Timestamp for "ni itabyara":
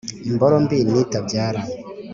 0.91-1.61